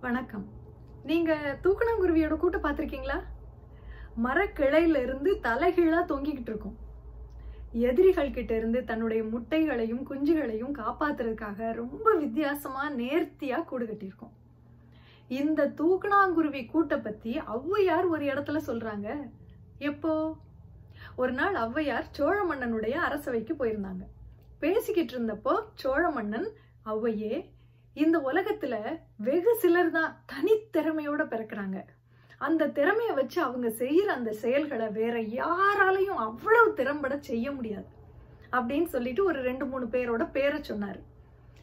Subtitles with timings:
[0.00, 0.48] வணக்கம்.
[1.04, 3.22] நீங்கள் தூக்கணாங்குருவியோட கூட்டம் பார்த்துருக்கீங்களா?
[4.24, 6.76] மரக்கிளையிலிருந்து தலைகீழாக தொங்கிக்கிட்டு இருக்கும்.
[7.72, 14.32] எதிரிகள் கிட்ட இருந்து தன்னுடைய முட்டைகளையும் குஞ்சுகளையும் காப்பாத்துறதுக்காக ரொம்ப வித்தியாசமா நேர்த்தியா கூடு கட்டியிருக்கும்.
[15.28, 19.30] இந்த தூக்கணாங்குருவி கூட்டை பத்தி ஔவையார் ஒரு இடத்துல சொல்றாங்க.
[19.78, 20.36] எப்போ?
[21.16, 24.04] ஒரு நாள் ஔவையார் சோழ மன்னனுடைய அரசவைக்கு போயிருந்தாங்க.
[24.58, 26.50] பேசிக்கிட்டு இருந்தப்போ சோழ மன்னன்
[26.84, 27.50] ஔவையே
[27.94, 31.84] இந்த உலகத்துல வெகு சிலர் தான் தனித்திறமையோட பிறக்கிறாங்க.
[32.38, 37.86] அந்த திறமையை வச்சு அவங்க செய்யற அந்த செயல்களை வேற யாராலையும் அவ்வளவு திறம்பட செய்ய முடியாது.
[38.52, 41.00] அப்படின்னு சொல்லிட்டு ஒரு ரெண்டு மூணு பேரோட பேரை சொன்னாரு.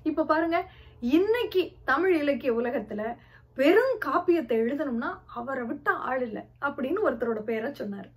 [0.03, 0.69] இப்ப பாருங்க
[0.99, 3.15] இன்னைக்கு தமிழ் இலக்கிய உலகத்துல
[3.53, 8.09] பெரும் காப்பியத்தை எழுதணும்னா அவரை விட்ட ஆள் இல்லை அப்படின்னு ஒருத்தரோட பேரை சொன்னாரு.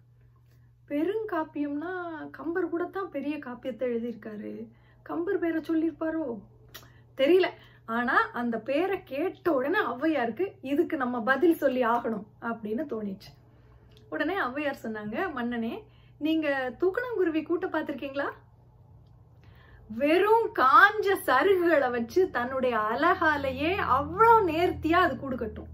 [0.88, 1.92] பெருங்காப்பியம்னா
[2.30, 4.66] கம்பர் கூட தான் பெரிய காப்பியத்தை எழுதியிருக்காரு.
[5.02, 6.40] கம்பர் பேரை சொல்லியிருப்பாரோ?
[7.16, 7.48] தெரியல.
[7.96, 13.30] ஆனா அந்த பேரை கேட்ட உடனே ஔவையாருக்கு இதுக்கு நம்ம பதில் சொல்லி ஆகணும் அப்படின்னு தோணிச்சு.
[14.08, 15.74] உடனே ஔவையார் சொன்னாங்க மன்னனே
[16.18, 16.48] நீங்க
[16.80, 18.28] தூக்கணங்குருவி கூட்ட பார்த்துருக்கீங்களா?
[20.00, 25.70] வெறும் காஞ்ச சருகுகளை வச்சு தன்னுடைய அழகாலேயே அவ்வளோ நேர்த்தியா அது கூடு கட்டும்.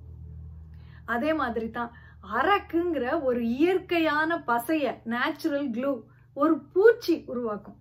[1.04, 1.90] அதே மாதிரி தான்
[2.38, 5.92] அரக்குங்கிற ஒரு இயற்கையான பசைய நேச்சுரல் க்ளூ
[6.36, 7.78] ஒரு பூச்சி உருவாக்கும்.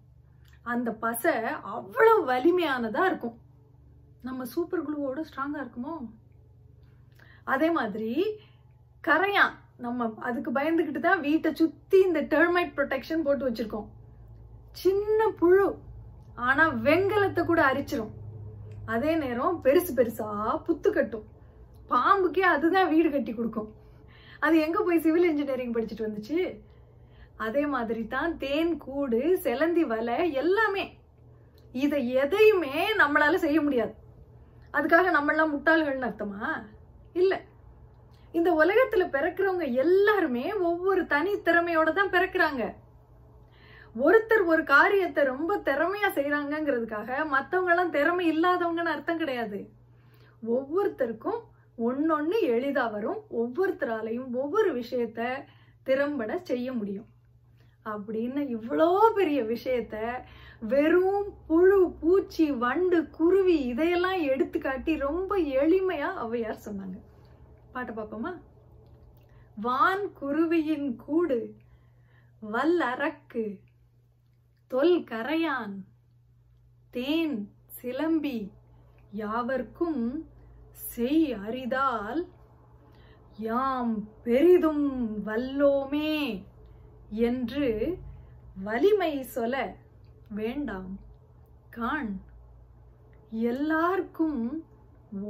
[0.64, 1.34] அந்த பசை
[1.76, 3.38] அவ்வளோ வலிமையானதா இருக்கும்.
[4.28, 5.96] நம்ம சூப்பர் குளுவோட ஸ்ட்ராங்காக இருக்குமோ?
[7.54, 8.12] அதே மாதிரி
[9.08, 13.88] கரையான் நம்ம அதுக்கு பயந்துக்கிட்டு தான் வீட்டை சுற்றி இந்த டெர்மைட் ப்ரொடெக்ஷன் போட்டு வச்சுருக்கோம்.
[14.84, 15.68] சின்ன புழு
[16.48, 18.14] ஆனால் வெங்கலத்தை கூட அரிச்சிரும்.
[18.94, 21.26] அதே நேரம் பெருசு பெருசாக புத்து கட்டும்.
[21.92, 23.70] பாம்புக்கே அதுதான் வீடு கட்டி கொடுக்கும்.
[24.46, 26.40] அது எங்கே போய் சிவில் இன்ஜினியரிங் படிச்சுட்டு வந்துச்சு?
[27.46, 30.86] அதே மாதிரி தான் தேன் கூடு செலந்தி வலை எல்லாமே.
[31.84, 33.94] இதை எதையுமே நம்மளால செய்ய முடியாது.
[34.76, 36.66] அதுக்காக நம்மளாம் முட்டாள்கள்னு அர்த்தமா?
[37.14, 37.38] இல்லை.
[38.32, 42.64] இந்த உலகத்துல பிறக்கிறவங்க எல்லாருமே ஒவ்வொரு தனி திறமையோட தான் பிறக்கிறாங்க.
[44.04, 49.70] ஒருத்தர் ஒரு காரியத்தை ரொம்ப திறமையா செய்யறாங்கிறதுக்காக மற்றவங்க எல்லாம் திறமை இல்லாதவங்கன்னு அர்த்தம் கிடையாது.
[50.46, 51.40] ஒவ்வொருத்தருக்கும்
[51.78, 53.22] ஒன்னொன்னு எளிதா வரும்.
[53.30, 55.22] ஒவ்வொருத்தராலையும் ஒவ்வொரு விஷயத்த
[55.84, 57.08] திறம்பட செய்ய முடியும்.
[57.86, 59.96] அப்படின்னு இவ்வளோ பெரிய விஷயத்த
[60.60, 66.98] வெறும் புழு பூச்சி வண்டு குருவி இதையெல்லாம் எடுத்து காட்டி ரொம்ப எளிமையா ஔவையார் சொன்னாங்க.
[67.74, 68.32] பாட்டு பார்ப்போமா?
[69.56, 71.56] வான் குருவியின் கூடு
[72.42, 73.60] வல்லரக்கு
[74.68, 75.76] தொல் கரையான்
[76.92, 77.38] தேன்
[77.82, 78.52] சிலம்பி
[79.12, 80.04] யாவர்க்கும்
[80.72, 82.22] செய் அரிதால்
[83.38, 84.86] யாம் பெரிதும்
[85.24, 86.44] வல்லோமே.
[87.10, 87.98] என்று
[88.64, 89.76] வலிமை சொல
[90.30, 91.00] வேண்டாம்.
[91.70, 92.22] காண்.
[93.30, 94.66] எல்லாருக்கும்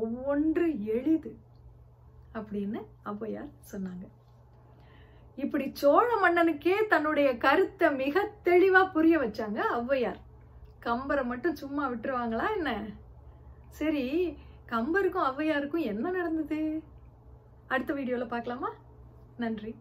[0.03, 1.37] ஒவ்வொன்று எளிது
[2.33, 4.07] அப்படின்னு ஔவையார் சொன்னாங்க.
[5.35, 10.19] இப்படி சோழ மன்னனுக்கே தன்னுடைய கருத்தை மிக தெளிவா புரிய வச்சாங்க ஔவையார்
[10.81, 12.83] கம்பரை மட்டும் சும்மா விட்டுருவாங்களா என்ன?
[13.67, 14.37] சரி
[14.69, 16.83] கம்பருக்கும் ஔவையாருக்கும் என்ன நடந்தது?
[17.67, 18.69] அடுத்த வீடியோவில் பார்க்கலாமா?
[19.37, 19.75] நன்றி.